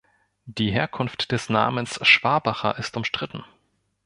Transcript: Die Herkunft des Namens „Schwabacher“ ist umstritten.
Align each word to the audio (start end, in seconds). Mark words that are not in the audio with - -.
Die 0.47 0.71
Herkunft 0.71 1.31
des 1.31 1.47
Namens 1.49 1.99
„Schwabacher“ 2.01 2.79
ist 2.79 2.97
umstritten. 2.97 3.43